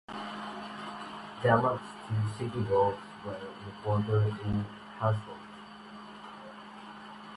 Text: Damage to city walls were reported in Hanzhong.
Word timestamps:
Damage 1.43 1.79
to 2.07 2.33
city 2.35 2.59
walls 2.71 2.97
were 3.23 3.37
reported 3.67 4.29
in 4.47 4.65
Hanzhong. 4.99 5.47